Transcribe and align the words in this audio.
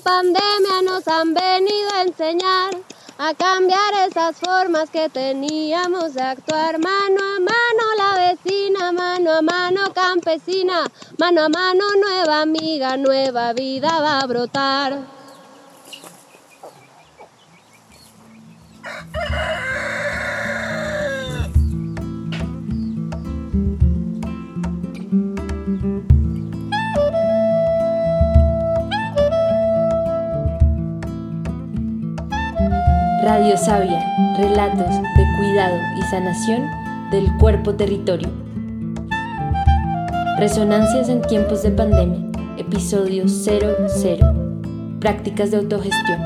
pandemia 0.00 0.82
nos 0.84 1.06
han 1.08 1.34
venido 1.34 1.90
a 1.94 2.02
enseñar 2.02 2.74
a 3.18 3.34
cambiar 3.34 4.08
esas 4.08 4.36
formas 4.38 4.88
que 4.88 5.08
teníamos 5.10 6.14
de 6.14 6.22
actuar 6.22 6.78
mano 6.78 7.20
a 7.20 7.38
mano 7.38 7.84
la 7.96 8.30
vecina, 8.30 8.92
mano 8.92 9.32
a 9.32 9.42
mano 9.42 9.92
campesina, 9.92 10.90
mano 11.18 11.42
a 11.42 11.48
mano 11.50 11.84
nueva 12.00 12.40
amiga, 12.40 12.96
nueva 12.96 13.52
vida 13.52 14.00
va 14.00 14.20
a 14.20 14.26
brotar. 14.26 15.20
Radio 33.30 33.56
Sabia, 33.56 34.04
relatos 34.38 34.88
de 34.88 35.24
cuidado 35.38 35.76
y 35.96 36.02
sanación 36.10 36.68
del 37.12 37.32
cuerpo 37.36 37.76
territorio. 37.76 38.28
Resonancias 40.36 41.08
en 41.08 41.22
tiempos 41.22 41.62
de 41.62 41.70
pandemia, 41.70 42.28
episodio 42.58 43.28
00. 43.28 44.98
Prácticas 44.98 45.52
de 45.52 45.58
autogestión. 45.58 46.20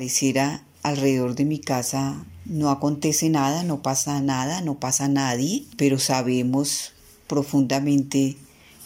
Pareciera 0.00 0.64
alrededor 0.82 1.34
de 1.34 1.44
mi 1.44 1.58
casa 1.58 2.24
no 2.46 2.70
acontece 2.70 3.28
nada, 3.28 3.64
no 3.64 3.82
pasa 3.82 4.22
nada, 4.22 4.62
no 4.62 4.80
pasa 4.80 5.08
nadie, 5.08 5.66
pero 5.76 5.98
sabemos 5.98 6.94
profundamente 7.26 8.38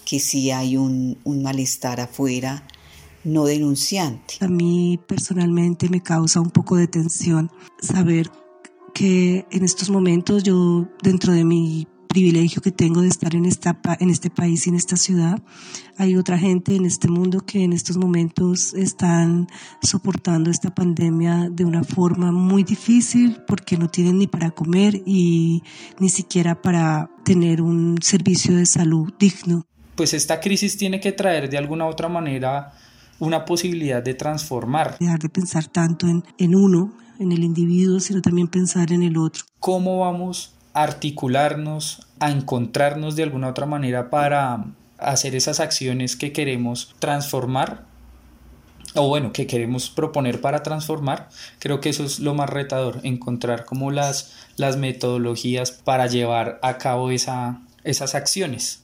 que 0.05 0.19
sí 0.19 0.51
hay 0.51 0.77
un, 0.77 1.17
un 1.23 1.45
malestar 1.45 2.01
afuera 2.01 2.67
no 3.23 3.45
denunciante. 3.45 4.39
A 4.41 4.48
mí 4.48 4.98
personalmente 5.07 5.89
me 5.89 6.03
causa 6.03 6.41
un 6.41 6.51
poco 6.51 6.75
de 6.75 6.89
tensión 6.89 7.48
saber 7.81 8.29
que 8.92 9.47
en 9.53 9.62
estos 9.62 9.91
momentos 9.91 10.42
yo 10.42 10.89
dentro 11.01 11.33
de 11.33 11.45
mi 11.45 11.87
privilegio 12.15 12.62
que 12.62 12.70
tengo 12.70 13.01
de 13.01 13.09
estar 13.09 13.34
en, 13.34 13.45
esta, 13.45 13.77
en 13.98 14.09
este 14.09 14.31
país 14.31 14.67
y 14.67 14.70
en 14.70 14.77
esta 14.77 14.97
ciudad. 14.97 15.43
Hay 15.98 16.17
otra 16.17 16.39
gente 16.39 16.77
en 16.77 16.84
este 16.84 17.09
mundo 17.09 17.41
que 17.41 17.65
en 17.65 17.73
estos 17.73 17.97
momentos 17.97 18.73
están 18.75 19.48
soportando 19.83 20.48
esta 20.48 20.73
pandemia 20.73 21.48
de 21.51 21.65
una 21.65 21.83
forma 21.83 22.31
muy 22.31 22.62
difícil 22.62 23.39
porque 23.48 23.77
no 23.77 23.89
tienen 23.89 24.19
ni 24.19 24.29
para 24.29 24.53
comer 24.53 25.03
y 25.05 25.65
ni 25.98 26.09
siquiera 26.09 26.62
para 26.62 27.11
tener 27.25 27.61
un 27.61 27.98
servicio 28.01 28.57
de 28.57 28.67
salud 28.67 29.12
digno. 29.19 29.67
Pues 29.97 30.15
esta 30.15 30.39
crisis 30.39 30.77
tiene 30.77 31.01
que 31.01 31.11
traer 31.11 31.51
de 31.51 31.59
alguna 31.59 31.85
u 31.85 31.89
otra 31.89 32.09
manera 32.09 32.75
una 33.19 33.45
posibilidad 33.45 34.05
de 34.05 34.14
transformar. 34.14 34.98
Dejar 35.01 35.19
de 35.19 35.31
pensar 35.31 35.67
tanto 35.67 36.07
en, 36.07 36.23
en 36.39 36.55
uno, 36.55 36.95
en 37.19 37.33
el 37.33 37.42
individuo, 37.42 37.98
sino 37.98 38.23
también 38.23 38.46
pensar 38.46 38.92
en 38.92 39.02
el 39.02 39.17
otro. 39.17 39.42
¿Cómo 39.58 39.98
vamos 39.98 40.55
articularnos, 40.74 42.07
a 42.20 42.30
encontrarnos 42.30 43.17
de 43.17 43.23
alguna 43.23 43.48
otra 43.48 43.67
manera 43.67 44.11
para 44.11 44.64
hacer 44.98 45.35
esas 45.35 45.61
acciones 45.61 46.17
que 46.17 46.33
queremos 46.33 46.95
transformar 46.98 47.85
o 48.95 49.08
bueno, 49.08 49.33
que 49.33 49.46
queremos 49.46 49.90
proponer 49.90 50.40
para 50.40 50.63
transformar, 50.63 51.29
creo 51.58 51.80
que 51.80 51.89
eso 51.89 52.05
es 52.05 52.20
lo 52.20 52.34
más 52.34 52.48
retador, 52.48 53.01
encontrar 53.02 53.64
como 53.64 53.90
las, 53.90 54.33
las 54.57 54.77
metodologías 54.77 55.73
para 55.73 56.07
llevar 56.07 56.61
a 56.63 56.79
cabo 56.79 57.11
esa, 57.11 57.61
esas 57.83 58.14
acciones. 58.14 58.83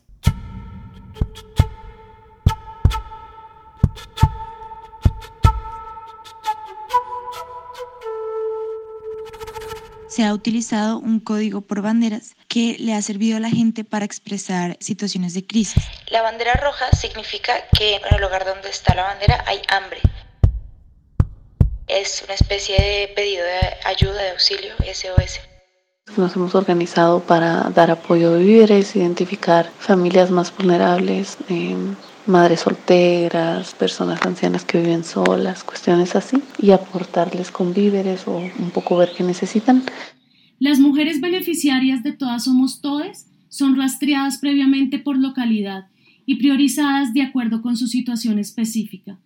Se 10.11 10.25
ha 10.25 10.35
utilizado 10.35 10.99
un 10.99 11.21
código 11.21 11.61
por 11.61 11.83
banderas 11.83 12.35
que 12.49 12.77
le 12.81 12.95
ha 12.95 13.01
servido 13.01 13.37
a 13.37 13.41
la 13.41 13.49
gente 13.49 13.85
para 13.85 14.05
expresar 14.05 14.77
situaciones 14.81 15.35
de 15.35 15.47
crisis. 15.47 15.85
La 16.09 16.21
bandera 16.21 16.55
roja 16.55 16.91
significa 16.91 17.53
que 17.79 17.95
en 17.95 18.03
el 18.11 18.21
lugar 18.21 18.45
donde 18.45 18.69
está 18.69 18.95
la 18.95 19.05
bandera 19.05 19.45
hay 19.47 19.63
hambre. 19.69 20.01
Es 21.87 22.23
una 22.25 22.35
especie 22.35 22.77
de 22.77 23.13
pedido 23.15 23.45
de 23.45 23.61
ayuda, 23.85 24.21
de 24.21 24.31
auxilio, 24.31 24.75
SOS. 24.93 25.41
Nos 26.17 26.35
hemos 26.35 26.57
organizado 26.57 27.21
para 27.21 27.71
dar 27.71 27.93
apoyo 27.93 28.33
de 28.33 28.43
víveres, 28.43 28.97
identificar 28.97 29.71
familias 29.79 30.31
más 30.33 30.55
vulnerables, 30.57 31.37
eh, 31.49 31.77
madres 32.31 32.61
solteras, 32.61 33.75
personas 33.75 34.25
ancianas 34.25 34.65
que 34.65 34.81
viven 34.81 35.05
solas, 35.05 35.65
cuestiones 35.65 36.17
así, 36.17 36.39
y 36.59 36.71
aportarles 36.71 37.51
con 37.51 37.75
víveres 37.75 38.27
o 38.27 38.39
un 38.39 38.71
poco 38.71 38.97
ver 38.97 39.11
qué 39.17 39.25
necesitan. 39.25 39.83
Las 40.59 40.79
mujeres 40.79 41.21
beneficiarias 41.21 42.03
de 42.03 42.13
Todas 42.13 42.45
Somos 42.45 42.81
Todes 42.81 43.27
son 43.49 43.77
rastreadas 43.77 44.39
previamente 44.39 44.99
por 44.99 45.19
localidad 45.19 45.89
y 46.25 46.37
priorizadas 46.37 47.13
de 47.13 47.23
acuerdo 47.23 47.61
con 47.61 47.77
su 47.77 47.89
situación 47.89 48.39
específica. 48.39 49.19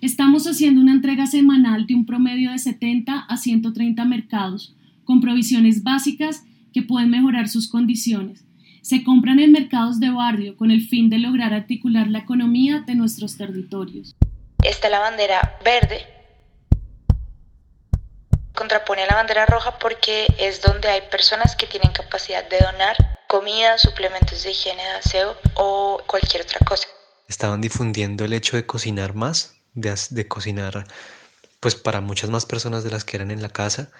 Estamos 0.00 0.46
haciendo 0.46 0.80
una 0.80 0.92
entrega 0.92 1.26
semanal 1.26 1.86
de 1.86 1.94
un 1.94 2.04
promedio 2.04 2.50
de 2.52 2.58
70 2.58 3.18
a 3.18 3.36
130 3.36 4.04
mercados, 4.04 4.76
con 5.04 5.20
provisiones 5.20 5.82
básicas 5.82 6.44
que 6.72 6.82
pueden 6.82 7.10
mejorar 7.10 7.48
sus 7.48 7.68
condiciones 7.68 8.45
se 8.86 9.02
compran 9.02 9.40
en 9.40 9.50
mercados 9.50 9.98
de 9.98 10.10
barrio 10.10 10.56
con 10.56 10.70
el 10.70 10.80
fin 10.80 11.10
de 11.10 11.18
lograr 11.18 11.52
articular 11.52 12.06
la 12.06 12.20
economía 12.20 12.84
de 12.86 12.94
nuestros 12.94 13.36
territorios. 13.36 14.14
Está 14.62 14.88
la 14.88 15.00
bandera 15.00 15.58
verde, 15.64 16.06
contrapone 18.54 19.02
a 19.02 19.06
la 19.06 19.16
bandera 19.16 19.44
roja 19.44 19.76
porque 19.80 20.28
es 20.38 20.62
donde 20.62 20.86
hay 20.86 21.00
personas 21.10 21.56
que 21.56 21.66
tienen 21.66 21.90
capacidad 21.90 22.48
de 22.48 22.58
donar 22.58 22.96
comida, 23.26 23.76
suplementos 23.76 24.44
de 24.44 24.52
higiene, 24.52 24.84
de 24.84 24.90
aseo 24.90 25.36
o 25.54 26.00
cualquier 26.06 26.42
otra 26.42 26.60
cosa. 26.64 26.86
Estaban 27.26 27.60
difundiendo 27.60 28.24
el 28.24 28.34
hecho 28.34 28.56
de 28.56 28.66
cocinar 28.66 29.14
más, 29.14 29.56
de, 29.74 29.98
de 30.10 30.28
cocinar 30.28 30.86
pues 31.58 31.74
para 31.74 32.00
muchas 32.00 32.30
más 32.30 32.46
personas 32.46 32.84
de 32.84 32.90
las 32.92 33.04
que 33.04 33.16
eran 33.16 33.32
en 33.32 33.42
la 33.42 33.48
casa 33.48 33.90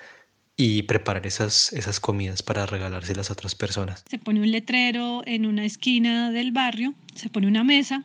y 0.57 0.83
preparar 0.85 1.27
esas, 1.27 1.73
esas 1.73 2.01
comidas 2.01 2.43
para 2.43 2.67
regalárselas 2.67 3.31
a 3.31 3.35
otras 3.35 3.55
personas. 3.55 4.05
Se 4.09 4.19
pone 4.19 4.41
un 4.41 4.51
letrero 4.51 5.23
en 5.27 5.47
una 5.47 5.65
esquina 5.65 6.31
del 6.31 6.53
barrio, 6.53 6.95
se 7.15 7.29
pone 7.29 7.47
una 7.47 7.65
mesa 7.65 8.05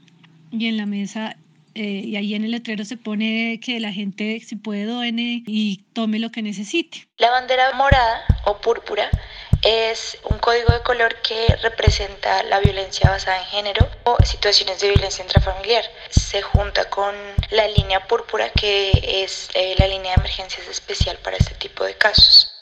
y 0.52 0.68
en 0.68 0.78
la 0.78 0.86
mesa 0.86 1.38
eh, 1.74 2.02
y 2.04 2.18
ahí 2.18 2.36
en 2.36 2.44
el 2.44 2.52
letrero 2.52 2.84
se 2.84 2.98
pone 2.98 3.60
que 3.64 3.80
la 3.80 3.94
gente 3.94 4.42
si 4.42 4.58
puede 4.58 4.84
done 4.84 5.44
y 5.48 5.86
tome 5.94 6.20
lo 6.20 6.30
que 6.30 6.42
necesite. 6.42 7.08
La 7.18 7.32
bandera 7.32 7.74
morada 7.76 8.26
o 8.46 8.60
púrpura 8.60 9.10
es 9.62 10.18
un 10.24 10.40
código 10.40 10.74
de 10.74 10.82
color 10.82 11.16
que 11.22 11.56
representa 11.62 12.44
la 12.44 12.60
violencia 12.60 13.10
basada 13.10 13.40
en 13.40 13.46
género 13.46 13.90
o 14.04 14.18
situaciones 14.24 14.80
de 14.80 14.90
violencia 14.90 15.24
intrafamiliar. 15.24 15.86
Se 16.10 16.42
junta 16.42 16.90
con 16.90 17.16
la 17.52 17.68
línea 17.68 18.08
púrpura 18.08 18.50
que 18.50 19.24
es 19.24 19.50
eh, 19.54 19.76
la 19.78 19.88
línea 19.88 20.14
de 20.16 20.22
emergencias 20.22 20.68
especial 20.68 21.18
para 21.18 21.38
este 21.38 21.54
tipo 21.56 21.84
de 21.84 21.96
casos. 21.96 22.61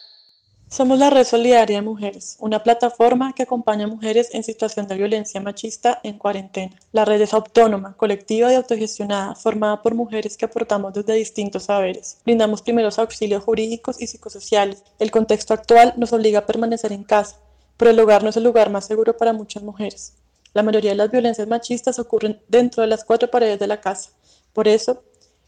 Somos 0.71 0.99
la 0.99 1.09
Red 1.09 1.23
Solidaria 1.23 1.77
de 1.77 1.81
Mujeres, 1.81 2.37
una 2.39 2.61
plataforma 2.61 3.33
que 3.33 3.41
acompaña 3.41 3.85
a 3.85 3.87
mujeres 3.87 4.29
en 4.33 4.43
situación 4.43 4.87
de 4.87 4.97
violencia 4.97 5.41
machista 5.41 5.99
en 6.03 6.19
cuarentena. 6.19 6.75
La 6.91 7.05
red 7.05 7.19
es 7.19 7.33
autónoma, 7.33 7.97
colectiva 7.97 8.53
y 8.53 8.55
autogestionada, 8.55 9.33
formada 9.33 9.81
por 9.81 9.95
mujeres 9.95 10.37
que 10.37 10.45
aportamos 10.45 10.93
desde 10.93 11.15
distintos 11.15 11.63
saberes. 11.63 12.19
Brindamos 12.23 12.61
primeros 12.61 12.99
auxilios 12.99 13.43
jurídicos 13.43 13.99
y 13.99 14.05
psicosociales. 14.05 14.83
El 14.99 15.09
contexto 15.09 15.55
actual 15.55 15.95
nos 15.97 16.13
obliga 16.13 16.39
a 16.39 16.45
permanecer 16.45 16.93
en 16.93 17.03
casa, 17.03 17.37
pero 17.75 17.89
el 17.89 17.99
hogar 17.99 18.21
no 18.21 18.29
es 18.29 18.37
el 18.37 18.43
lugar 18.43 18.69
más 18.69 18.85
seguro 18.85 19.17
para 19.17 19.33
muchas 19.33 19.63
mujeres. 19.63 20.13
La 20.53 20.61
mayoría 20.61 20.91
de 20.91 20.97
las 20.97 21.09
violencias 21.09 21.47
machistas 21.47 21.97
ocurren 21.97 22.39
dentro 22.47 22.83
de 22.83 22.89
las 22.89 23.03
cuatro 23.03 23.31
paredes 23.31 23.57
de 23.57 23.65
la 23.65 23.81
casa. 23.81 24.11
Por 24.53 24.67
eso, 24.67 25.01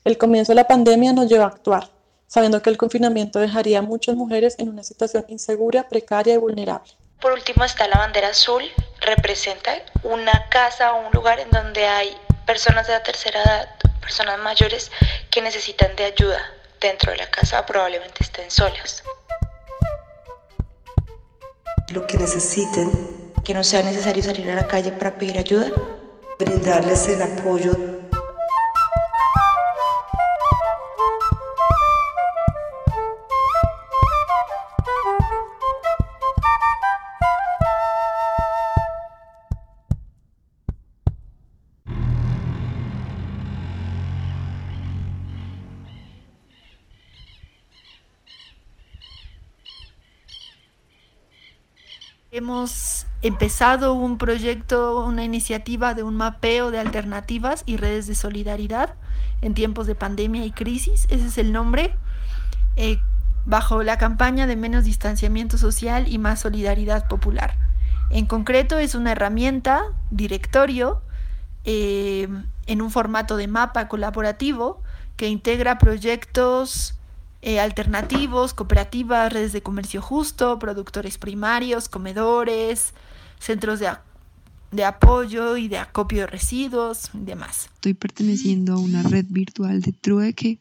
el 0.04 0.18
comienzo 0.18 0.54
de 0.54 0.56
la 0.56 0.68
pandemia 0.68 1.14
nos 1.14 1.30
lleva 1.30 1.44
a 1.44 1.50
actuar 1.50 2.01
sabiendo 2.32 2.62
que 2.62 2.70
el 2.70 2.78
confinamiento 2.78 3.40
dejaría 3.40 3.80
a 3.80 3.82
muchas 3.82 4.16
mujeres 4.16 4.56
en 4.58 4.70
una 4.70 4.84
situación 4.84 5.26
insegura, 5.28 5.90
precaria 5.90 6.36
y 6.36 6.38
vulnerable. 6.38 6.90
Por 7.20 7.34
último 7.34 7.66
está 7.66 7.90
la 7.90 7.98
bandera 7.98 8.30
azul, 8.30 8.64
representa 9.02 9.74
una 10.04 10.48
casa 10.48 10.94
o 10.94 11.08
un 11.08 11.12
lugar 11.12 11.42
en 11.42 11.50
donde 11.52 11.86
hay 11.86 12.16
personas 12.46 12.88
de 12.88 12.94
la 12.94 13.04
tercera 13.04 13.44
edad, 13.44 13.70
personas 14.00 14.40
mayores 14.40 14.92
que 15.30 15.42
necesitan 15.42 15.94
de 15.98 16.06
ayuda 16.06 16.40
dentro 16.80 17.12
de 17.12 17.18
la 17.18 17.30
casa, 17.30 17.66
probablemente 17.66 18.24
estén 18.24 18.50
solas. 18.50 19.04
Lo 21.90 22.08
que 22.08 22.18
necesiten 22.18 23.34
que 23.44 23.54
no 23.54 23.62
sea 23.62 23.84
necesario 23.84 24.24
salir 24.24 24.50
a 24.52 24.56
la 24.56 24.68
calle 24.68 24.94
para 24.94 25.18
pedir 25.18 25.38
ayuda. 25.38 25.70
Brindarles 26.40 27.10
el 27.10 27.22
apoyo 27.24 28.01
empezado 53.22 53.94
un 53.94 54.18
proyecto, 54.18 55.06
una 55.06 55.24
iniciativa 55.24 55.94
de 55.94 56.04
un 56.04 56.16
mapeo 56.16 56.72
de 56.72 56.80
alternativas 56.80 57.64
y 57.66 57.78
redes 57.78 58.08
de 58.08 58.16
solidaridad 58.16 58.96
en 59.42 59.54
tiempos 59.54 59.88
de 59.88 59.96
pandemia 59.96 60.46
y 60.46 60.52
crisis. 60.52 61.06
Ese 61.10 61.28
es 61.28 61.38
el 61.38 61.52
nombre. 61.52 61.94
Eh, 62.76 63.00
bajo 63.46 63.84
la 63.84 63.98
campaña 63.98 64.48
de 64.48 64.56
menos 64.56 64.84
distanciamiento 64.84 65.58
social 65.58 66.08
y 66.08 66.18
más 66.18 66.40
solidaridad 66.40 67.08
popular. 67.08 67.58
En 68.10 68.26
concreto 68.26 68.78
es 68.78 68.94
una 68.94 69.14
herramienta, 69.14 69.84
directorio, 70.10 71.02
eh, 71.64 72.28
en 72.68 72.82
un 72.82 72.92
formato 72.92 73.38
de 73.38 73.48
mapa 73.48 73.88
colaborativo 73.88 74.82
que 75.16 75.28
integra 75.28 75.78
proyectos 75.78 76.96
eh, 77.42 77.60
alternativos, 77.60 78.54
cooperativas, 78.54 79.34
redes 79.34 79.52
de 79.52 79.64
comercio 79.64 80.02
justo, 80.02 80.60
productores 80.60 81.18
primarios, 81.18 81.90
comedores, 81.90 82.94
centros 83.40 83.80
de, 83.80 83.90
de 84.72 84.86
apoyo 84.86 85.58
y 85.58 85.68
de 85.68 85.80
acopio 85.80 86.22
de 86.22 86.28
residuos 86.28 87.10
y 87.16 87.26
demás. 87.26 87.70
Estoy 87.74 87.96
perteneciendo 87.96 88.74
a 88.74 88.80
una 88.80 89.02
red 89.02 89.26
virtual 89.28 89.82
de 89.82 89.92
trueque. 89.92 90.60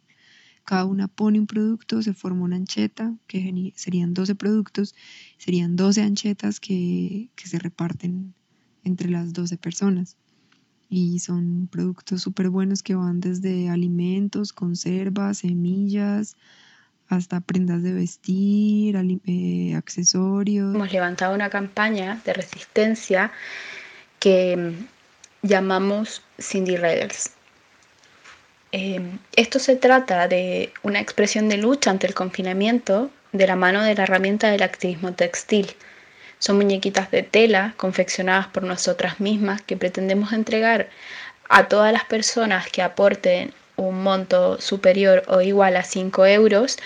Cada 0.64 0.86
una 0.86 1.08
pone 1.08 1.38
un 1.38 1.46
producto, 1.46 2.00
se 2.00 2.14
forma 2.14 2.44
una 2.44 2.56
ancheta, 2.56 3.14
que 3.26 3.72
serían 3.76 4.14
12 4.14 4.34
productos, 4.34 4.94
serían 5.36 5.76
12 5.76 6.00
anchetas 6.02 6.60
que, 6.60 7.28
que 7.34 7.46
se 7.46 7.58
reparten 7.58 8.34
entre 8.84 9.10
las 9.10 9.32
12 9.32 9.58
personas. 9.58 10.16
Y 10.88 11.18
son 11.18 11.68
productos 11.70 12.22
súper 12.22 12.50
buenos 12.50 12.82
que 12.82 12.94
van 12.94 13.20
desde 13.20 13.68
alimentos, 13.68 14.52
conservas, 14.52 15.38
semillas, 15.38 16.36
hasta 17.10 17.40
prendas 17.40 17.82
de 17.82 17.92
vestir, 17.92 18.96
eh, 19.26 19.74
accesorios. 19.76 20.74
Hemos 20.74 20.92
levantado 20.92 21.34
una 21.34 21.50
campaña 21.50 22.20
de 22.24 22.32
resistencia 22.32 23.32
que 24.20 24.56
mm, 24.56 25.46
llamamos 25.46 26.22
Cindy 26.40 26.76
Riders. 26.76 27.32
Em, 28.72 29.18
esto 29.34 29.58
se 29.58 29.74
trata 29.74 30.28
de 30.28 30.72
una 30.84 31.00
expresión 31.00 31.48
de 31.48 31.56
lucha 31.56 31.90
ante 31.90 32.06
el 32.06 32.14
confinamiento 32.14 33.10
de 33.32 33.46
la 33.48 33.56
mano 33.56 33.82
de 33.82 33.96
la 33.96 34.04
herramienta 34.04 34.48
del 34.48 34.62
activismo 34.62 35.12
textil. 35.12 35.74
Son 36.38 36.56
muñequitas 36.56 37.10
de 37.10 37.24
tela 37.24 37.74
confeccionadas 37.76 38.46
por 38.46 38.62
nosotras 38.62 39.18
mismas 39.18 39.60
que 39.62 39.76
pretendemos 39.76 40.32
entregar 40.32 40.88
a 41.48 41.66
todas 41.66 41.92
las 41.92 42.04
personas 42.04 42.70
que 42.70 42.82
aporten 42.82 43.52
un 43.80 44.02
monto 44.02 44.60
superior 44.60 45.22
o 45.28 45.40
igual 45.40 45.76
a 45.76 45.82
5 45.82 46.26
euros 46.26 46.78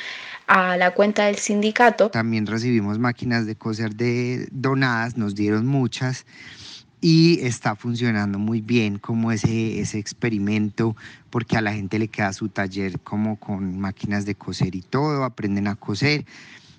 a 0.46 0.76
la 0.76 0.93
cuenta 0.93 1.26
del 1.26 1.37
sindicato. 1.37 2.11
También 2.11 2.46
recibimos 2.46 2.99
máquinas 2.99 3.46
de 3.46 3.56
coser 3.56 3.94
de 3.94 4.46
donadas, 4.50 5.17
nos 5.17 5.35
dieron 5.35 5.67
muchas 5.67 6.26
y 7.00 7.41
está 7.43 7.76
funcionando 7.76 8.38
muy 8.38 8.61
bien 8.61 8.99
como 8.99 9.31
ese, 9.31 9.81
ese 9.81 9.99
experimento 9.99 10.96
porque 11.31 11.56
a 11.56 11.61
la 11.61 11.73
gente 11.73 11.99
le 11.99 12.08
queda 12.08 12.32
su 12.32 12.49
taller 12.49 13.00
como 13.00 13.38
con 13.38 13.79
máquinas 13.79 14.25
de 14.25 14.35
coser 14.35 14.75
y 14.75 14.82
todo, 14.82 15.25
aprenden 15.25 15.67
a 15.67 15.76
coser. 15.76 16.25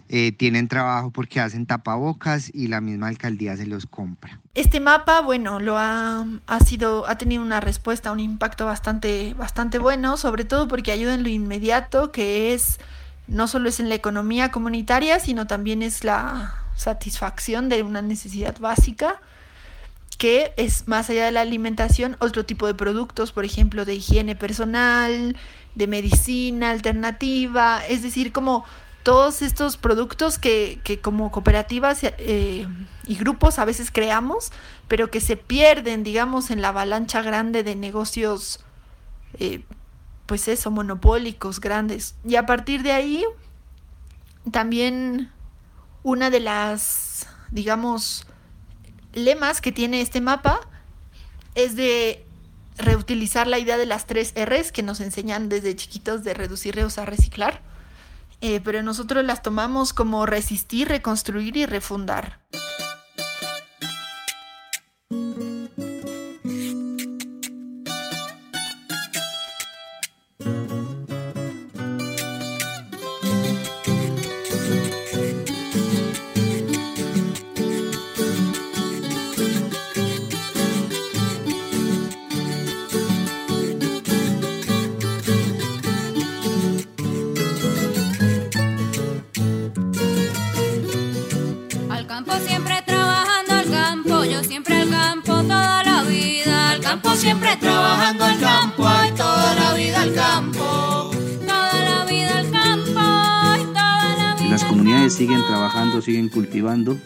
Eh, 0.07 0.31
tienen 0.31 0.67
trabajo 0.67 1.09
porque 1.09 1.39
hacen 1.39 1.65
tapabocas 1.65 2.51
y 2.53 2.67
la 2.67 2.79
misma 2.79 3.07
alcaldía 3.07 3.57
se 3.57 3.65
los 3.65 3.87
compra. 3.87 4.39
Este 4.53 4.79
mapa, 4.79 5.21
bueno, 5.21 5.59
lo 5.59 5.79
ha, 5.79 6.27
ha, 6.45 6.59
sido, 6.59 7.07
ha 7.07 7.17
tenido 7.17 7.41
una 7.41 7.59
respuesta, 7.59 8.11
un 8.11 8.19
impacto 8.19 8.67
bastante, 8.67 9.33
bastante 9.33 9.79
bueno, 9.79 10.15
sobre 10.17 10.45
todo 10.45 10.67
porque 10.67 10.91
ayuda 10.91 11.15
en 11.15 11.23
lo 11.23 11.29
inmediato, 11.29 12.11
que 12.11 12.53
es 12.53 12.79
no 13.27 13.47
solo 13.47 13.69
es 13.69 13.79
en 13.79 13.89
la 13.89 13.95
economía 13.95 14.51
comunitaria, 14.51 15.19
sino 15.19 15.47
también 15.47 15.81
es 15.81 16.03
la 16.03 16.53
satisfacción 16.75 17.67
de 17.67 17.81
una 17.81 18.03
necesidad 18.03 18.59
básica 18.59 19.19
que 20.17 20.53
es 20.55 20.87
más 20.87 21.09
allá 21.09 21.25
de 21.25 21.31
la 21.31 21.41
alimentación, 21.41 22.15
otro 22.19 22.45
tipo 22.45 22.67
de 22.67 22.73
productos, 22.73 23.31
por 23.31 23.43
ejemplo, 23.43 23.85
de 23.85 23.95
higiene 23.95 24.35
personal, 24.35 25.35
de 25.75 25.87
medicina 25.87 26.71
alternativa, 26.71 27.85
es 27.85 28.01
decir, 28.01 28.31
como 28.31 28.63
todos 29.05 29.43
estos 29.43 29.77
productos 29.77 30.39
que, 30.39 30.79
que 30.83 30.99
como 30.99 31.31
cooperativas 31.31 31.99
eh, 32.01 32.67
y 33.05 33.15
grupos 33.15 33.59
a 33.59 33.65
veces 33.65 33.91
creamos, 33.91 34.51
pero 34.87 35.11
que 35.11 35.21
se 35.21 35.37
pierden, 35.37 36.03
digamos, 36.03 36.49
en 36.49 36.59
la 36.59 36.69
avalancha 36.69 37.21
grande 37.21 37.61
de 37.61 37.75
negocios, 37.75 38.61
eh, 39.37 39.63
pues 40.25 40.47
eso, 40.47 40.71
monopólicos 40.71 41.61
grandes. 41.61 42.15
Y 42.27 42.35
a 42.35 42.47
partir 42.47 42.81
de 42.81 42.93
ahí, 42.93 43.23
también 44.49 45.31
una 46.01 46.31
de 46.31 46.39
las, 46.39 47.27
digamos, 47.51 48.25
lemas 49.13 49.61
que 49.61 49.71
tiene 49.71 50.01
este 50.01 50.19
mapa 50.19 50.61
es 51.53 51.75
de 51.75 52.25
reutilizar 52.75 53.45
la 53.45 53.59
idea 53.59 53.77
de 53.77 53.85
las 53.85 54.07
tres 54.07 54.33
R's 54.35 54.71
que 54.71 54.81
nos 54.81 54.99
enseñan 54.99 55.47
desde 55.47 55.75
chiquitos 55.75 56.23
de 56.23 56.33
reducir, 56.33 56.73
reusar, 56.73 57.07
reciclar 57.07 57.74
eh, 58.41 58.61
pero 58.63 58.83
nosotros 58.83 59.23
las 59.23 59.41
tomamos 59.41 59.93
como 59.93 60.25
resistir, 60.25 60.87
reconstruir 60.87 61.57
y 61.57 61.65
refundar. 61.65 62.39
Las 104.55 104.63
comunidades 104.63 105.15
siguen 105.15 105.41
trabajando, 105.47 106.01
siguen 106.01 106.29
cultivando 106.29 106.97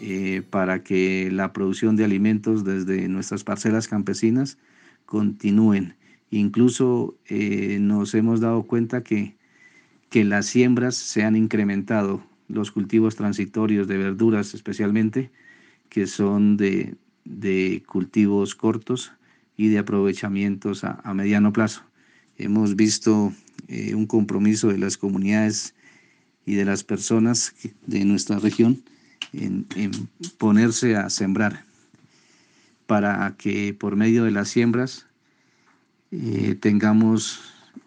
eh, 0.00 0.42
para 0.50 0.82
que 0.82 1.28
la 1.30 1.52
producción 1.52 1.94
de 1.94 2.04
alimentos 2.04 2.64
desde 2.64 3.06
nuestras 3.06 3.44
parcelas 3.44 3.86
campesinas 3.86 4.58
continúen. 5.06 5.94
Incluso 6.32 7.14
eh, 7.26 7.78
nos 7.80 8.16
hemos 8.16 8.40
dado 8.40 8.64
cuenta 8.64 9.04
que, 9.04 9.36
que 10.10 10.24
las 10.24 10.46
siembras 10.46 10.96
se 10.96 11.22
han 11.22 11.36
incrementado, 11.36 12.20
los 12.48 12.72
cultivos 12.72 13.14
transitorios 13.14 13.86
de 13.86 13.98
verduras 13.98 14.52
especialmente, 14.52 15.30
que 15.88 16.08
son 16.08 16.56
de, 16.56 16.96
de 17.24 17.84
cultivos 17.86 18.56
cortos, 18.56 19.12
y 19.56 19.68
de 19.68 19.78
aprovechamientos 19.78 20.82
a, 20.82 21.14
mediano 21.14 21.52
plazo. 21.52 21.84
Hemos 22.38 22.74
visto 22.74 23.32
eh, 23.68 23.94
un 23.94 24.06
compromiso 24.06 24.66
de 24.66 24.78
las 24.78 24.98
comunidades 24.98 25.76
y 26.46 26.54
de 26.54 26.64
las 26.64 26.84
personas 26.84 27.54
de 27.86 28.04
nuestra 28.04 28.38
región 28.38 28.82
en, 29.32 29.66
ponerse 30.38 30.96
a 30.96 31.10
sembrar 31.10 31.64
para 32.86 33.34
que 33.38 33.74
por 33.74 33.96
medio 33.96 34.24
de 34.24 34.30
las 34.30 34.48
siembras 34.48 35.06
eh, 36.10 36.56
tengamos, 36.60 37.40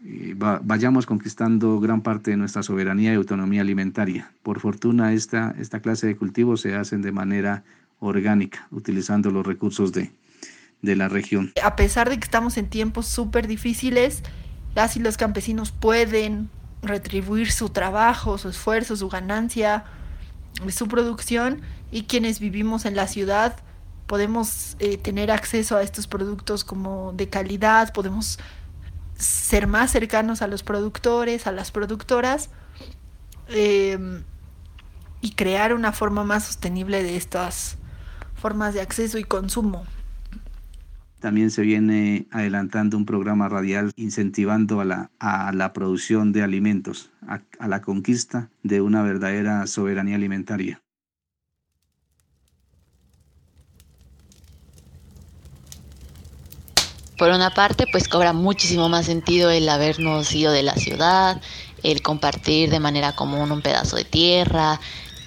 eh, 0.04 0.34
vayamos 0.36 1.06
conquistando 1.06 1.80
gran 1.80 2.02
parte 2.02 2.32
de 2.32 2.38
nuestra 2.38 2.64
soberanía 2.64 3.12
y 3.14 3.16
autonomía 3.16 3.62
alimentaria. 3.62 4.32
Por 4.42 4.60
fortuna 4.60 5.14
esta, 5.14 5.54
esta 5.60 5.80
clase 5.80 6.08
de 6.08 6.16
cultivos 6.16 6.62
se 6.62 6.76
hacen 6.76 7.02
de 7.02 7.12
manera 7.12 7.64
orgánica, 8.00 8.68
utilizando 8.72 9.30
los 9.30 9.46
recursos 9.46 9.92
de, 9.92 10.12
de 10.82 10.96
la 10.96 11.08
región. 11.08 11.52
A 11.64 11.76
pesar 11.76 12.10
de 12.10 12.18
que 12.18 12.24
estamos 12.24 12.58
en 12.58 12.70
tiempos 12.70 13.08
súper 13.08 13.48
difíciles, 13.48 14.24
las 14.74 14.98
y 14.98 15.00
los 15.00 15.18
campesinos 15.18 15.72
pueden 15.72 16.50
retribuir 16.88 17.52
su 17.52 17.70
trabajo, 17.70 18.38
su 18.38 18.50
esfuerzo, 18.50 18.96
su 18.96 19.10
ganancia 19.10 19.86
su 20.70 20.88
producción 20.88 21.62
y 21.92 22.04
quienes 22.04 22.40
vivimos 22.40 22.86
en 22.86 22.96
la 22.96 23.08
ciudad 23.08 23.58
podemos 24.08 24.76
eh, 24.80 24.98
tener 24.98 25.32
acceso 25.32 25.78
a 25.78 25.82
estos 25.82 26.08
productos 26.08 26.64
como 26.64 27.12
de 27.14 27.28
calidad, 27.28 27.92
podemos 27.94 28.40
ser 29.18 29.68
más 29.68 29.92
cercanos 29.92 30.42
a 30.42 30.48
los 30.48 30.64
productores, 30.64 31.48
a 31.48 31.52
las 31.52 31.72
productoras 31.72 32.50
em, 33.48 34.24
y 35.22 35.32
crear 35.32 35.74
una 35.74 35.92
forma 35.92 36.24
más 36.24 36.46
sostenible 36.46 37.02
de 37.02 37.18
estas 37.18 37.78
formas 38.36 38.74
de 38.74 38.82
acceso 38.82 39.18
y 39.18 39.24
consumo. 39.24 39.86
También 41.26 41.50
se 41.50 41.64
viene 41.64 42.28
adelantando 42.30 42.98
un 42.98 43.08
programa 43.08 43.50
radial 43.50 43.92
incentivando 43.96 44.80
a 44.80 44.86
la, 44.86 45.10
a 45.18 45.52
la 45.54 45.74
producción 45.74 46.32
de 46.32 46.44
alimentos, 46.44 47.10
a 47.28 47.68
la 47.68 47.82
conquista 47.82 48.52
de 48.62 48.80
una 48.82 49.02
verdadera 49.02 49.66
soberanía 49.66 50.18
alimentaria. 50.18 50.84
Por 57.18 57.32
una 57.32 57.50
parte, 57.56 57.86
pues 57.92 58.08
cobra 58.08 58.32
muchísimo 58.32 58.88
más 58.88 59.08
sentido 59.08 59.50
el 59.50 59.68
habernos 59.68 60.32
ido 60.32 60.52
de 60.52 60.62
la 60.62 60.76
ciudad, 60.76 61.42
el 61.82 62.04
compartir 62.04 62.70
de 62.70 62.80
manera 62.80 63.16
común 63.16 63.52
un 63.52 63.64
pedazo 63.64 63.96
de 63.96 64.04
tierra, 64.04 64.80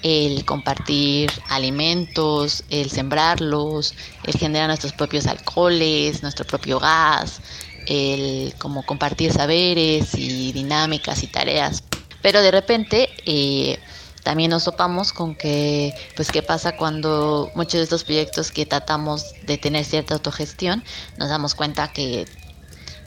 el 0.03 0.45
compartir 0.45 1.31
alimentos, 1.49 2.63
el 2.69 2.89
sembrarlos, 2.89 3.93
el 4.23 4.33
generar 4.33 4.67
nuestros 4.67 4.93
propios 4.93 5.27
alcoholes, 5.27 6.21
nuestro 6.21 6.45
propio 6.45 6.79
gas, 6.79 7.41
el 7.87 8.53
como 8.57 8.85
compartir 8.85 9.33
saberes 9.33 10.13
y 10.15 10.51
dinámicas 10.51 11.23
y 11.23 11.27
tareas. 11.27 11.83
Pero 12.21 12.41
de 12.41 12.51
repente 12.51 13.09
eh, 13.25 13.79
también 14.23 14.51
nos 14.51 14.65
topamos 14.65 15.13
con 15.13 15.35
que, 15.35 15.93
pues, 16.15 16.31
qué 16.31 16.41
pasa 16.43 16.75
cuando 16.75 17.49
muchos 17.55 17.73
de 17.73 17.83
estos 17.83 18.03
proyectos 18.03 18.51
que 18.51 18.65
tratamos 18.65 19.25
de 19.45 19.57
tener 19.57 19.85
cierta 19.85 20.13
autogestión, 20.13 20.83
nos 21.17 21.29
damos 21.29 21.55
cuenta 21.55 21.91
que 21.91 22.27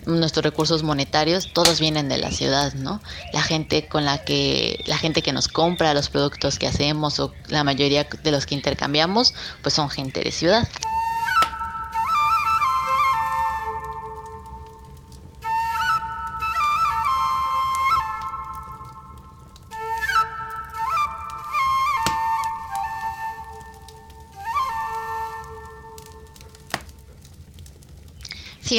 nuestros 0.06 0.44
recursos 0.44 0.82
monetarios 0.82 1.52
todos 1.52 1.80
vienen 1.80 2.08
de 2.08 2.18
la 2.18 2.30
ciudad, 2.30 2.72
¿no? 2.74 3.00
La 3.32 3.42
gente 3.42 3.86
con 3.88 4.04
la 4.04 4.18
que 4.18 4.82
la 4.86 4.98
gente 4.98 5.22
que 5.22 5.32
nos 5.32 5.48
compra 5.48 5.94
los 5.94 6.08
productos 6.08 6.58
que 6.58 6.66
hacemos 6.66 7.20
o 7.20 7.32
la 7.48 7.64
mayoría 7.64 8.06
de 8.22 8.30
los 8.30 8.46
que 8.46 8.54
intercambiamos, 8.54 9.34
pues 9.62 9.74
son 9.74 9.90
gente 9.90 10.20
de 10.20 10.32
ciudad. 10.32 10.68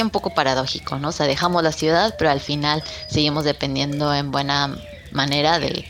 Un 0.04 0.10
poco 0.10 0.34
paradójico, 0.34 1.00
¿no? 1.00 1.10
O 1.10 1.12
sea, 1.12 1.26
dejamos 1.26 1.64
la 1.64 1.72
ciudad, 1.72 2.16
pero 2.18 2.32
al 2.32 2.40
final 2.40 2.84
seguimos 3.10 3.44
dependiendo 3.44 4.14
en 4.14 4.32
buena 4.32 4.78
manera 5.12 5.60
de, 5.60 5.86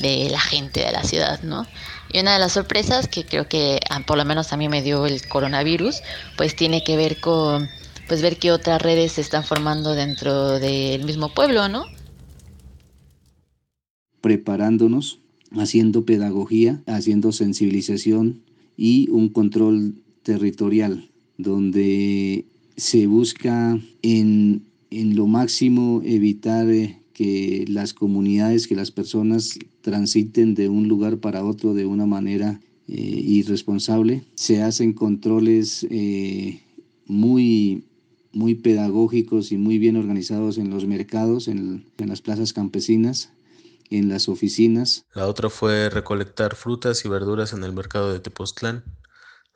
la 0.00 0.40
gente 0.40 0.80
de 0.80 0.92
la 0.92 1.04
ciudad, 1.04 1.42
¿no? 1.42 1.66
Y 2.12 2.20
una 2.20 2.34
de 2.34 2.38
las 2.38 2.52
sorpresas 2.52 3.08
que 3.08 3.24
creo 3.24 3.48
que 3.48 3.80
ah, 3.90 4.00
por 4.06 4.16
lo 4.16 4.24
menos 4.24 4.52
a 4.52 4.56
mí 4.56 4.68
me 4.68 4.82
dio 4.82 5.06
el 5.06 5.26
coronavirus, 5.28 6.02
pues 6.36 6.54
tiene 6.54 6.84
que 6.84 6.96
ver 6.96 7.20
con 7.20 7.68
pues 8.06 8.22
ver 8.22 8.38
qué 8.38 8.52
otras 8.52 8.82
redes 8.82 9.12
se 9.12 9.20
están 9.20 9.44
formando 9.44 9.94
dentro 9.94 10.58
del 10.58 11.04
mismo 11.04 11.32
pueblo, 11.32 11.68
¿no? 11.68 11.86
Preparándonos, 14.20 15.20
haciendo 15.52 16.04
pedagogía, 16.04 16.82
haciendo 16.86 17.32
sensibilización 17.32 18.42
y 18.76 19.08
un 19.10 19.28
control 19.28 19.94
territorial 20.22 21.10
donde 21.38 22.46
se 22.76 23.06
busca 23.06 23.78
en, 24.02 24.66
lo 24.90 25.26
máximo 25.26 26.02
evitar 26.04 26.68
eh, 26.70 27.00
que 27.12 27.64
las 27.68 27.94
comunidades, 27.94 28.66
que 28.66 28.74
las 28.74 28.90
personas 28.90 29.58
transiten 29.80 30.54
de 30.54 30.68
un 30.68 30.88
lugar 30.88 31.18
para 31.18 31.44
otro 31.44 31.74
de 31.74 31.86
una 31.86 32.06
manera 32.06 32.60
eh, 32.88 32.94
irresponsable. 32.94 34.24
Se 34.34 34.62
hacen 34.62 34.92
controles 34.92 35.86
eh, 35.90 36.62
muy, 37.06 37.84
muy 38.32 38.54
pedagógicos 38.56 39.52
y 39.52 39.56
muy 39.56 39.78
bien 39.78 39.96
organizados 39.96 40.58
en 40.58 40.70
los 40.70 40.86
mercados, 40.86 41.48
en, 41.48 41.86
en 41.98 42.08
las 42.08 42.20
plazas 42.20 42.52
campesinas, 42.52 43.30
en 43.90 44.08
las 44.08 44.28
oficinas. 44.28 45.04
La 45.14 45.28
otra 45.28 45.50
fue 45.50 45.90
recolectar 45.90 46.56
frutas 46.56 47.04
y 47.04 47.08
verduras 47.08 47.52
en 47.52 47.62
el 47.62 47.72
mercado 47.72 48.12
de 48.12 48.20
Tepoztlán. 48.20 48.84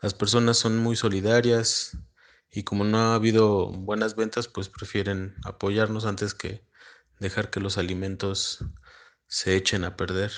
Las 0.01 0.15
personas 0.15 0.59
son 0.59 0.79
muy 0.79 0.95
solidarias, 0.95 1.99
y 2.51 2.63
como 2.63 2.85
no 2.85 2.99
ha 2.99 3.15
habido 3.15 3.71
buenas 3.71 4.17
ventas, 4.17 4.49
pues 4.49 4.69
prefieren 4.69 5.35
apoyarnos 5.45 6.07
antes 6.07 6.35
que 6.35 6.65
dejar 7.21 7.51
que 7.51 7.61
los 7.61 7.79
alimentos 7.79 8.65
se 9.27 9.57
echen 9.57 9.85
a 9.85 9.97
perder. 9.97 10.33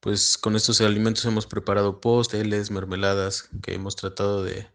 Pues 0.00 0.36
con 0.38 0.56
estos 0.56 0.80
alimentos 0.80 1.24
hemos 1.24 1.46
preparado 1.46 2.00
posteles, 2.00 2.70
mermeladas 2.70 3.48
que 3.62 3.74
hemos 3.74 3.96
tratado 3.96 4.42
de 4.42 4.68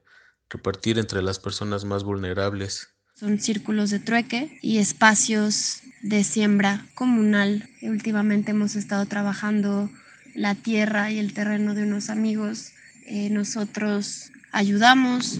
repartir 0.50 1.00
entre 1.00 1.22
las 1.22 1.39
personas 1.39 1.86
más 1.86 2.03
vulnerables. 2.03 2.89
Son 3.15 3.39
círculos 3.39 3.89
de 3.89 4.00
trueque 4.00 4.60
y 4.62 4.77
espacios 4.77 5.81
de 6.01 6.24
siembra 6.24 6.86
comunal. 6.93 7.67
Últimamente 7.81 8.51
hemos 8.51 8.75
estado 8.75 9.05
trabajando 9.05 9.89
la 10.36 10.55
tierra 10.55 11.12
y 11.12 11.19
el 11.19 11.34
terreno 11.34 11.74
de 11.74 11.84
unos 11.84 12.10
amigos. 12.10 12.72
Eh, 13.05 13.29
nosotros 13.29 14.31
ayudamos 14.51 15.39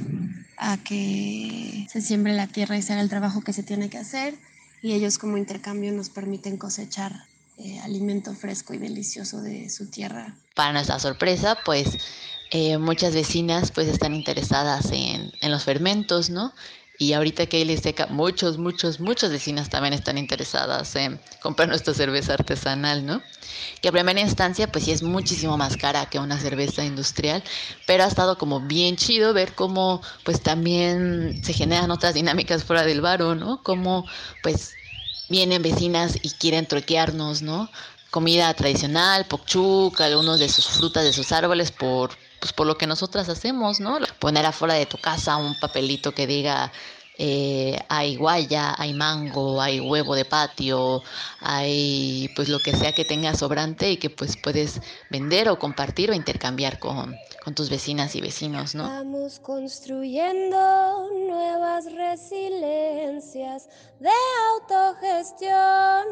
a 0.58 0.78
que 0.78 1.88
se 1.90 2.02
siembre 2.02 2.34
la 2.34 2.48
tierra 2.48 2.78
y 2.78 2.82
se 2.82 2.94
haga 2.94 3.02
el 3.02 3.10
trabajo 3.10 3.42
que 3.42 3.54
se 3.54 3.64
tiene 3.64 3.90
que 3.90 3.98
hacer 3.98 4.36
y 4.82 4.94
ellos 4.94 5.18
como 5.18 5.38
intercambio 5.38 5.92
nos 5.92 6.10
permiten 6.10 6.58
cosechar 6.58 7.26
eh, 7.58 7.80
alimento 7.80 8.34
fresco 8.34 8.74
y 8.74 8.78
delicioso 8.78 9.42
de 9.42 9.70
su 9.70 9.90
tierra. 9.90 10.36
Para 10.54 10.74
nuestra 10.74 11.00
sorpresa, 11.00 11.58
pues 11.66 11.98
eh, 12.52 12.78
muchas 12.78 13.14
vecinas 13.14 13.72
pues 13.72 13.88
están 13.88 14.14
interesadas 14.14 14.92
en, 14.92 15.32
en 15.42 15.52
los 15.52 15.64
fermentos, 15.64 16.30
¿no? 16.30 16.54
Y 17.00 17.14
ahorita 17.14 17.46
que 17.46 17.58
hay 17.58 17.66
Listeca, 17.66 18.08
muchos, 18.08 18.58
muchos, 18.58 19.00
muchas 19.00 19.32
vecinas 19.32 19.70
también 19.70 19.94
están 19.94 20.18
interesadas 20.18 20.96
en 20.96 21.20
comprar 21.42 21.70
nuestra 21.70 21.94
cerveza 21.94 22.34
artesanal, 22.34 23.06
¿no? 23.06 23.22
Que 23.82 23.90
a 23.90 23.92
primera 23.92 24.20
instancia, 24.20 24.72
pues 24.72 24.86
sí 24.86 24.92
es 24.92 25.04
muchísimo 25.04 25.58
más 25.58 25.78
cara 25.78 26.08
que 26.08 26.18
una 26.18 26.40
cerveza 26.40 26.84
industrial, 26.84 27.44
pero 27.86 28.04
ha 28.04 28.08
estado 28.08 28.40
como 28.40 28.62
bien 28.62 28.96
chido 28.96 29.32
ver 29.34 29.54
cómo, 29.54 30.02
pues 30.24 30.42
también 30.42 31.40
se 31.44 31.54
generan 31.54 31.92
otras 31.92 32.16
dinámicas 32.16 32.64
fuera 32.64 32.84
del 32.84 33.02
baro, 33.02 33.36
¿no? 33.36 33.62
Cómo, 33.62 34.08
pues, 34.42 34.74
vienen 35.30 35.62
vecinas 35.62 36.18
y 36.24 36.32
quieren 36.32 36.66
troquearnos, 36.66 37.44
¿no? 37.44 37.70
Comida 38.10 38.52
tradicional, 38.56 39.26
pokchuk, 39.28 40.02
algunos 40.02 40.40
de 40.40 40.50
sus 40.50 40.66
frutas 40.66 41.04
de 41.04 41.14
sus 41.14 41.32
árboles 41.32 41.72
por 41.72 42.18
pues 42.40 42.54
por 42.54 42.68
lo 42.68 42.78
que 42.78 42.88
nosotras 42.88 43.30
hacemos, 43.30 43.80
¿no? 43.80 44.00
Poner 44.20 44.46
afuera 44.46 44.76
de 44.76 44.86
tu 44.86 44.98
casa 44.98 45.38
un 45.38 45.60
papelito 45.60 46.14
que 46.14 46.28
diga 46.28 46.72
eh, 47.18 47.80
hay 47.90 48.16
guaya, 48.16 48.76
hay 48.78 48.94
mango, 48.94 49.60
hay 49.60 49.80
huevo 49.80 50.16
de 50.16 50.26
patio, 50.26 51.02
hay 51.40 52.30
pues 52.36 52.48
lo 52.48 52.60
que 52.60 52.76
sea 52.76 52.94
que 52.94 53.06
tengas 53.06 53.40
sobrante 53.40 53.92
y 53.92 53.98
que 53.98 54.10
pues 54.10 54.38
puedes 54.38 54.82
vender 55.10 55.50
o 55.50 55.58
compartir 55.58 56.12
o 56.12 56.14
intercambiar 56.14 56.78
con, 56.78 57.16
con 57.44 57.56
tus 57.56 57.70
vecinas 57.70 58.16
y 58.16 58.22
vecinos, 58.22 58.76
¿no? 58.76 58.86
Estamos 58.86 59.40
construyendo 59.40 61.10
nuevas 61.28 61.92
resiliencias 61.92 63.68
de 64.00 64.12
autogestión 64.54 66.06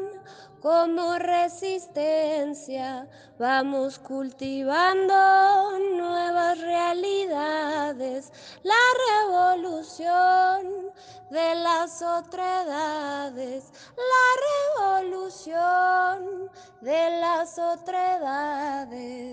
como 0.59 1.19
resistencia. 1.19 3.07
Vamos 3.37 3.99
cultivando 3.99 5.13
nuevas 5.95 6.59
realidades, 6.59 8.31
la 8.63 8.73
revolución 9.27 10.74
de 11.29 11.55
las 11.55 12.01
otredades, 12.01 13.63
la 13.97 14.25
revolución 14.81 16.49
de 16.81 17.19
las 17.19 17.57
otredades. 17.57 19.25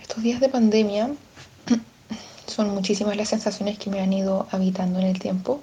Estos 0.00 0.22
días 0.22 0.40
de 0.40 0.48
pandemia 0.48 1.10
son 2.46 2.74
muchísimas 2.74 3.16
las 3.16 3.30
sensaciones 3.30 3.78
que 3.78 3.88
me 3.90 4.00
han 4.00 4.12
ido 4.12 4.46
habitando 4.50 4.98
en 4.98 5.06
el 5.06 5.18
tiempo 5.18 5.60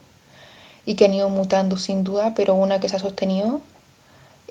y 0.86 0.96
que 0.96 1.06
han 1.06 1.14
ido 1.14 1.30
mutando 1.30 1.78
sin 1.78 2.04
duda, 2.04 2.34
pero 2.34 2.56
una 2.56 2.80
que 2.80 2.90
se 2.90 2.96
ha 2.96 3.00
sostenido 3.00 3.62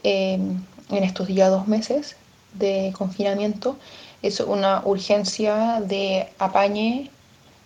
em, 0.05 0.63
en 0.91 1.05
estos 1.05 1.27
días 1.27 1.51
dos 1.51 1.67
meses 1.67 2.17
de 2.55 2.95
confinamiento 2.97 3.77
es 4.23 4.39
una 4.41 4.83
urgencia 4.85 5.81
de 5.81 6.29
apañe 6.39 7.11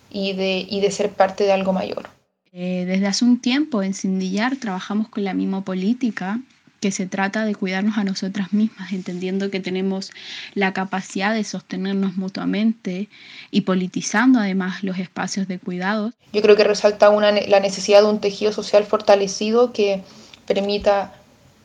y 0.09 0.33
de, 0.33 0.65
y 0.67 0.81
de 0.81 0.91
ser 0.91 1.11
parte 1.11 1.43
de 1.43 1.51
algo 1.51 1.73
mayor. 1.73 2.09
Eh, 2.55 2.85
desde 2.85 3.07
hace 3.07 3.25
un 3.25 3.41
tiempo 3.41 3.81
en 3.81 3.95
Sindillar 3.95 4.57
trabajamos 4.57 5.09
con 5.09 5.23
la 5.23 5.33
política 5.65 6.39
que 6.79 6.91
se 6.91 7.07
trata 7.07 7.45
de 7.45 7.55
cuidarnos 7.55 7.97
a 7.97 8.03
nosotras 8.03 8.53
mismas, 8.53 8.91
entendiendo 8.91 9.49
que 9.49 9.59
tenemos 9.59 10.11
la 10.53 10.71
capacidad 10.71 11.33
de 11.33 11.43
sostenernos 11.45 12.15
mutuamente 12.15 13.09
y 13.49 13.61
politizando 13.61 14.39
además 14.39 14.83
los 14.83 14.99
espacios 14.99 15.47
de 15.47 15.57
cuidado. 15.57 16.11
Yo 16.31 16.43
creo 16.43 16.55
que 16.55 16.63
resalta 16.63 17.09
una, 17.09 17.31
la 17.31 17.59
necesidad 17.59 18.03
de 18.03 18.09
un 18.09 18.19
tejido 18.19 18.51
social 18.51 18.83
fortalecido 18.83 19.73
que 19.73 20.03
permita 20.45 21.13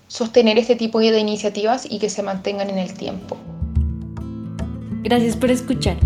sostener 0.06 0.56
este 0.56 0.74
tipo 0.74 1.00
de 1.00 1.18
iniciativas 1.18 1.86
y 1.90 1.98
que 1.98 2.08
se 2.08 2.22
mantengan 2.22 2.70
en 2.70 2.78
el 2.78 2.94
tiempo. 2.94 3.36
Gracias 5.02 5.36
por 5.36 5.50
escuchar. 5.50 5.98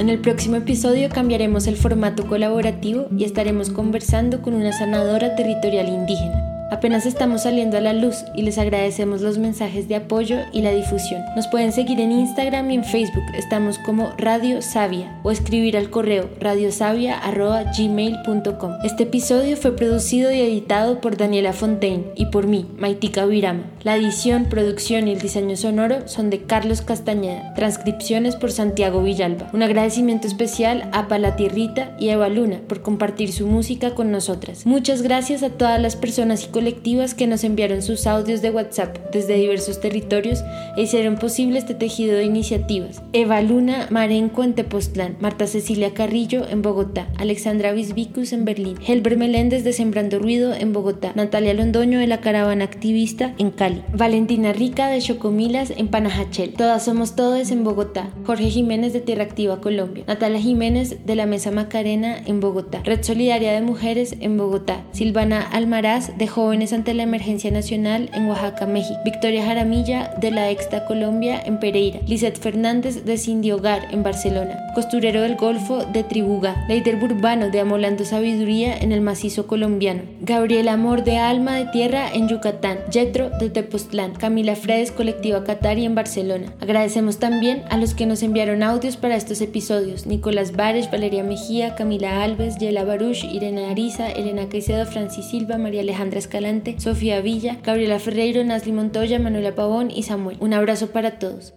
En 0.00 0.08
el 0.08 0.18
próximo 0.18 0.56
episodio 0.56 1.10
cambiaremos 1.10 1.66
el 1.66 1.76
formato 1.76 2.26
colaborativo 2.26 3.08
y 3.14 3.24
estaremos 3.24 3.68
conversando 3.68 4.40
con 4.40 4.54
una 4.54 4.72
sanadora 4.72 5.36
territorial 5.36 5.90
indígena. 5.90 6.42
Apenas 6.70 7.04
estamos 7.04 7.42
saliendo 7.42 7.76
a 7.76 7.80
la 7.80 7.92
luz 7.92 8.24
y 8.34 8.40
les 8.40 8.56
agradecemos 8.56 9.20
los 9.20 9.36
mensajes 9.36 9.88
de 9.88 9.96
apoyo 9.96 10.38
y 10.52 10.62
la 10.62 10.70
difusión. 10.70 11.20
Nos 11.36 11.48
pueden 11.48 11.72
seguir 11.72 12.00
en 12.00 12.12
Instagram 12.12 12.70
y 12.70 12.76
en 12.76 12.84
Facebook, 12.84 13.24
estamos 13.36 13.78
como 13.78 14.14
Radio 14.16 14.62
Sabia 14.62 15.20
o 15.22 15.32
escribir 15.32 15.76
al 15.76 15.90
correo 15.90 16.30
radiosavia.gmail.com. 16.40 18.72
Este 18.84 19.02
episodio 19.02 19.58
fue 19.58 19.76
producido 19.76 20.32
y 20.32 20.40
editado 20.40 21.02
por 21.02 21.18
Daniela 21.18 21.52
Fontaine 21.52 22.06
y 22.14 22.24
por 22.26 22.46
mí, 22.46 22.66
Maitika 22.78 23.26
Virama. 23.26 23.64
La 23.82 23.96
edición, 23.96 24.44
producción 24.44 25.08
y 25.08 25.12
el 25.12 25.20
diseño 25.20 25.56
sonoro 25.56 26.06
son 26.06 26.28
de 26.28 26.42
Carlos 26.42 26.82
Castañeda, 26.82 27.54
transcripciones 27.54 28.36
por 28.36 28.52
Santiago 28.52 29.02
Villalba. 29.02 29.48
Un 29.54 29.62
agradecimiento 29.62 30.26
especial 30.26 30.90
a 30.92 31.08
Palatierrita 31.08 31.96
y 31.98 32.10
Eva 32.10 32.28
Luna 32.28 32.60
por 32.68 32.82
compartir 32.82 33.32
su 33.32 33.46
música 33.46 33.94
con 33.94 34.12
nosotras. 34.12 34.66
Muchas 34.66 35.00
gracias 35.00 35.42
a 35.42 35.48
todas 35.48 35.80
las 35.80 35.96
personas 35.96 36.44
y 36.44 36.48
colectivas 36.48 37.14
que 37.14 37.26
nos 37.26 37.42
enviaron 37.42 37.80
sus 37.80 38.06
audios 38.06 38.42
de 38.42 38.50
WhatsApp 38.50 38.98
desde 39.14 39.36
diversos 39.36 39.80
territorios 39.80 40.44
e 40.76 40.82
hicieron 40.82 41.16
posible 41.16 41.58
este 41.58 41.72
tejido 41.72 42.16
de 42.16 42.24
iniciativas. 42.24 43.00
Eva 43.14 43.40
Luna 43.40 43.86
Marenco 43.88 44.44
en 44.44 44.52
Tepoztlán, 44.52 45.16
Marta 45.20 45.46
Cecilia 45.46 45.94
Carrillo 45.94 46.46
en 46.46 46.60
Bogotá, 46.60 47.08
Alexandra 47.16 47.72
Bisbicus 47.72 48.34
en 48.34 48.44
Berlín, 48.44 48.76
Helber 48.86 49.16
Meléndez 49.16 49.64
de 49.64 49.72
Sembrando 49.72 50.18
Ruido 50.18 50.52
en 50.52 50.74
Bogotá, 50.74 51.12
Natalia 51.14 51.54
Londoño 51.54 51.98
de 51.98 52.08
la 52.08 52.20
Caravana 52.20 52.64
Activista 52.64 53.34
en 53.38 53.50
Cali, 53.50 53.69
Valentina 53.92 54.52
Rica 54.52 54.88
de 54.88 55.00
Chocomilas 55.00 55.72
en 55.76 55.88
Panajachel, 55.88 56.54
Todas 56.54 56.84
Somos 56.84 57.16
Todes 57.16 57.50
en 57.50 57.64
Bogotá, 57.64 58.10
Jorge 58.24 58.50
Jiménez 58.50 58.92
de 58.92 59.00
Tierra 59.00 59.24
Activa 59.24 59.60
Colombia, 59.60 60.04
Natalia 60.06 60.40
Jiménez 60.40 61.04
de 61.04 61.14
la 61.16 61.26
Mesa 61.26 61.50
Macarena 61.50 62.16
en 62.26 62.40
Bogotá, 62.40 62.80
Red 62.84 63.02
Solidaria 63.02 63.52
de 63.52 63.60
Mujeres 63.60 64.16
en 64.20 64.36
Bogotá, 64.36 64.82
Silvana 64.92 65.40
Almaraz 65.40 66.16
de 66.18 66.26
Jóvenes 66.26 66.72
ante 66.72 66.94
la 66.94 67.02
emergencia 67.02 67.50
nacional 67.50 68.10
en 68.12 68.26
Oaxaca, 68.26 68.66
México. 68.66 69.00
Victoria 69.04 69.44
Jaramilla 69.44 70.14
de 70.20 70.30
la 70.30 70.50
Exta 70.50 70.84
Colombia 70.86 71.40
en 71.44 71.58
Pereira. 71.58 72.00
Lizeth 72.06 72.38
Fernández 72.38 73.04
de 73.04 73.18
Cindy 73.18 73.52
Hogar 73.52 73.88
en 73.90 74.02
Barcelona. 74.02 74.58
Costurero 74.74 75.22
del 75.22 75.36
Golfo 75.36 75.84
de 75.84 76.04
Tribuga. 76.04 76.64
Leider 76.68 76.96
Burbano 76.96 77.50
de 77.50 77.60
Amolando 77.60 78.04
Sabiduría 78.04 78.76
en 78.76 78.92
el 78.92 79.00
macizo 79.00 79.46
colombiano. 79.46 80.02
Gabriel 80.20 80.68
Amor 80.68 81.04
de 81.04 81.18
Alma 81.18 81.56
de 81.56 81.66
Tierra 81.66 82.12
en 82.12 82.28
Yucatán. 82.28 82.78
Yetro 82.90 83.30
de 83.30 83.50
Tepoztlán. 83.62 84.14
Camila 84.14 84.56
Fredes 84.56 84.90
Colectiva 84.90 85.44
Catari 85.44 85.84
en 85.84 85.94
Barcelona. 85.94 86.54
Agradecemos 86.60 87.18
también 87.18 87.62
a 87.68 87.76
los 87.76 87.94
que 87.94 88.06
nos 88.06 88.22
enviaron 88.22 88.62
audios 88.62 88.96
para 88.96 89.16
estos 89.16 89.42
episodios. 89.42 90.06
Nicolás 90.06 90.52
Bares, 90.52 90.90
Valeria 90.90 91.22
Mejía, 91.22 91.74
Camila 91.74 92.22
Alves, 92.22 92.56
Yela 92.58 92.84
Baruch, 92.84 93.24
Irene 93.24 93.66
Ariza, 93.66 94.10
Elena 94.10 94.48
Caicedo, 94.48 94.86
Francis 94.86 95.26
Silva, 95.26 95.58
María 95.58 95.82
Alejandra 95.82 96.18
Escalante 96.18 96.80
Sofía 96.80 97.20
Villa, 97.20 97.58
Gabriela 97.62 97.98
Ferreiro, 97.98 98.42
Nasli 98.44 98.72
Montoya, 98.72 99.18
Manuela 99.18 99.54
Pavón 99.54 99.90
y 99.90 100.04
Samuel. 100.04 100.38
Un 100.40 100.54
abrazo 100.54 100.90
para 100.90 101.18
todos. 101.18 101.54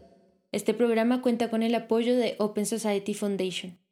Este 0.52 0.74
programa 0.74 1.22
cuenta 1.22 1.50
con 1.50 1.64
el 1.64 1.74
apoyo 1.74 2.16
de 2.16 2.36
Open 2.38 2.66
Society 2.66 3.14
Foundation. 3.14 3.83